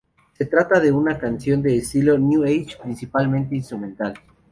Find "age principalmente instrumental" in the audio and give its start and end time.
2.43-4.15